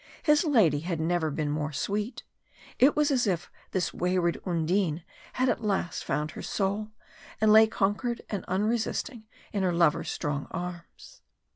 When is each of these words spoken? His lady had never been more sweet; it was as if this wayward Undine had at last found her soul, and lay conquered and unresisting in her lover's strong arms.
His 0.23 0.43
lady 0.43 0.79
had 0.79 0.99
never 0.99 1.29
been 1.29 1.51
more 1.51 1.71
sweet; 1.71 2.23
it 2.79 2.95
was 2.95 3.11
as 3.11 3.27
if 3.27 3.51
this 3.69 3.93
wayward 3.93 4.41
Undine 4.47 5.03
had 5.33 5.47
at 5.47 5.61
last 5.63 6.03
found 6.03 6.31
her 6.31 6.41
soul, 6.41 6.89
and 7.39 7.53
lay 7.53 7.67
conquered 7.67 8.23
and 8.27 8.43
unresisting 8.45 9.27
in 9.53 9.61
her 9.61 9.71
lover's 9.71 10.09
strong 10.09 10.47
arms. 10.49 11.21